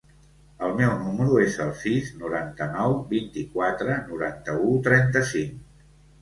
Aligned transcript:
El 0.67 0.71
meu 0.77 0.93
número 1.01 1.35
es 1.41 1.57
el 1.65 1.69
sis, 1.81 2.09
noranta-nou, 2.23 2.95
vint-i-quatre, 3.11 3.99
noranta-u, 4.09 4.73
trenta-cinc. 4.89 5.87